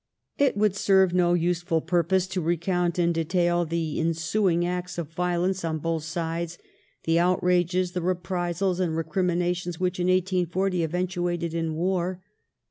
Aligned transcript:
It 0.39 0.57
would 0.57 0.75
serve 0.75 1.13
no 1.13 1.35
useful 1.35 1.79
purpose 1.79 2.25
to 2.29 2.41
recount 2.41 2.97
in 2.97 3.13
detail 3.13 3.65
the 3.65 3.99
ensu 3.99 4.51
ing 4.51 4.65
acts 4.65 4.97
of 4.97 5.11
violence 5.13 5.63
on 5.63 5.77
both 5.77 6.01
sides, 6.01 6.57
the 7.03 7.19
outrages, 7.19 7.91
the 7.91 8.01
reprisals, 8.01 8.79
and 8.79 8.97
recriminations 8.97 9.79
which 9.79 9.99
in 9.99 10.07
1840 10.07 10.81
eventuated 10.81 11.53
in 11.53 11.75
war. 11.75 12.19